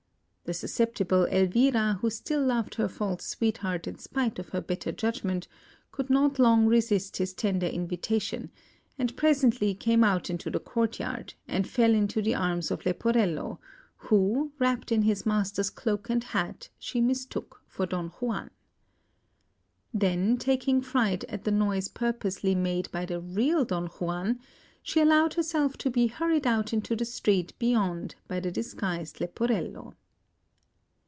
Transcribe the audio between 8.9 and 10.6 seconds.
and presently came out into the